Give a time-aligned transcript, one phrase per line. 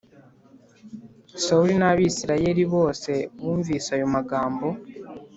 [1.43, 3.11] Sawuli n’Abisirayeli bose
[3.41, 4.67] bumvise ayo magambo